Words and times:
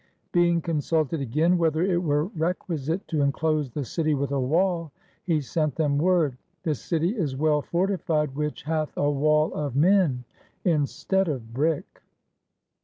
Being 0.31 0.61
consulted 0.61 1.21
again 1.21 1.59
whether 1.59 1.83
it 1.83 2.01
were 2.01 2.25
requisite 2.25 3.07
to 3.09 3.21
enclose 3.21 3.69
the 3.69 3.85
city 3.85 4.15
with 4.15 4.31
a 4.31 4.39
wall, 4.39 4.91
he 5.25 5.41
sent 5.41 5.75
them 5.75 5.99
word, 5.99 6.37
"The 6.63 6.73
city 6.73 7.15
is 7.15 7.35
well 7.37 7.61
fortified 7.61 8.33
which 8.33 8.63
hath 8.63 8.97
a 8.97 9.11
wall 9.11 9.53
of 9.53 9.75
men 9.75 10.23
instead 10.65 11.27
of 11.27 11.53
brick." 11.53 12.01